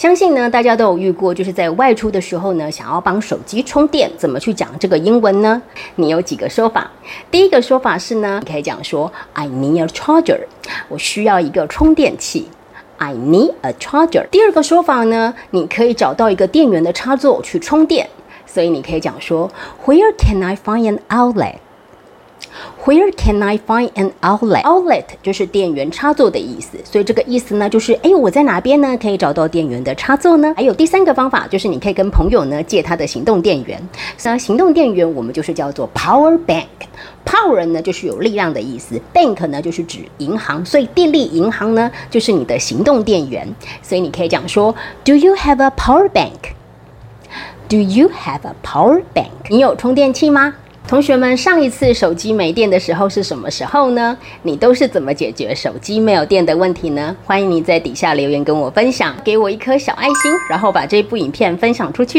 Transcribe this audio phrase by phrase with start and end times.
[0.00, 5.60] 相信呢，大家都有遇过，就是在外出的时候呢，想要帮手机充电，怎么去讲这个英文呢？
[5.96, 6.90] 你有几个说法？
[7.30, 10.40] 第一个说法是呢，你可以讲说 I need a charger，
[10.88, 12.48] 我需要一个充电器。
[12.96, 14.26] I need a charger。
[14.30, 18.08] 第二个说法呢，你可以找到一个电源的插座去充电，
[18.46, 19.50] 所以你可以讲说
[19.84, 21.56] Where can I find an outlet？
[22.84, 24.62] Where can I find an outlet?
[24.62, 30.54] Outlet 就是电源插座的意思，所以这个意思呢，就是哎，我在哪边呢可以找到电源的插座呢？
[30.56, 33.80] 还有第三个方法，就是你可以跟朋友呢借他的行动电源。
[34.24, 36.64] 那行动电源我们就是叫做 power bank。
[37.24, 43.46] Power 呢就是有力量的意思，bank 呢就是指银行，所以电力银行呢就是你的行动电源。
[43.82, 44.74] 所以你可以讲说
[45.04, 46.54] ，Do you have a power bank?
[47.68, 49.50] Do you have a power bank?
[49.50, 50.54] 你有充电器吗？
[50.90, 54.18] 同学们，上一次手机没电的时候是什么时候呢？
[54.42, 57.16] 你都是怎么解决手机没有电的问题呢？
[57.24, 62.18] 欢迎你在底下留言跟我分享，给我一颗小爱心，然后把这部影片分享出去